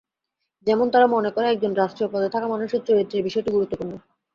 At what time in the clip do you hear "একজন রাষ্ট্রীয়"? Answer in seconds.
1.49-2.09